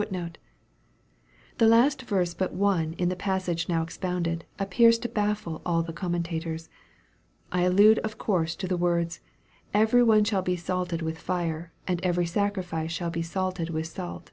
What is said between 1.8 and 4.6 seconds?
verse but one in the passage now expounded,